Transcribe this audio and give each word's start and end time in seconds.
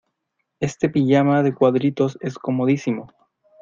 Este 0.59 0.89
pijama 0.89 1.43
de 1.43 1.53
cuadritos 1.53 2.17
es 2.21 2.39
comodísimo. 2.39 3.11